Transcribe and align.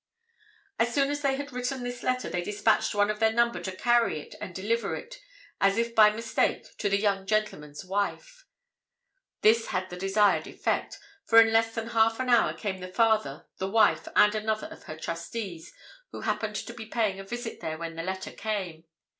As 0.79 0.91
soon 0.91 1.11
as 1.11 1.21
they 1.21 1.35
had 1.35 1.51
written 1.53 1.83
this 1.83 2.01
letter, 2.01 2.27
they 2.27 2.41
dispatched 2.41 2.95
one 2.95 3.11
of 3.11 3.19
their 3.19 3.31
number 3.31 3.61
to 3.61 3.71
carry 3.71 4.19
it 4.19 4.33
and 4.41 4.55
deliver 4.55 4.95
it, 4.95 5.19
as 5.59 5.77
if 5.77 5.93
by 5.93 6.09
mistake, 6.09 6.75
to 6.79 6.89
the 6.89 6.97
young 6.97 7.27
gentleman's 7.27 7.85
wife. 7.85 8.47
This 9.41 9.67
had 9.67 9.91
the 9.91 9.95
desired 9.97 10.47
effect, 10.47 10.97
for 11.27 11.39
in 11.39 11.53
less 11.53 11.75
than 11.75 11.89
half 11.89 12.19
an 12.19 12.29
hour 12.29 12.53
came 12.55 12.79
the 12.79 12.87
father, 12.87 13.45
the 13.59 13.69
wife, 13.69 14.07
and 14.15 14.33
another 14.33 14.65
of 14.69 14.85
her 14.85 14.97
trustees, 14.97 15.71
who 16.09 16.21
happened 16.21 16.55
to 16.55 16.73
be 16.73 16.87
paying 16.87 17.19
a 17.19 17.23
visit 17.23 17.59
there 17.59 17.77
when 17.77 17.95
the 17.95 18.01
letter 18.01 18.31
came. 18.31 18.85